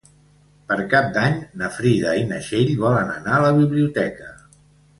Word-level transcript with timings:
Per 0.71 0.77
Cap 0.93 1.11
d'Any 1.17 1.35
na 1.63 1.69
Frida 1.75 2.15
i 2.21 2.25
na 2.31 2.41
Txell 2.47 2.73
volen 2.81 3.15
anar 3.19 3.37
a 3.39 3.45
la 3.47 3.55
biblioteca. 3.61 4.35